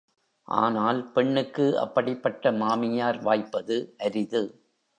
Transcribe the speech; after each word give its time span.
ஆனால் 0.47 1.01
பெண்ணுக்கு 1.11 1.79
அப்படிப் 1.79 2.23
பட்ட 2.23 2.51
மாமியார் 2.53 3.21
வாய்ப்பது 3.21 3.77
அரிது. 3.99 4.43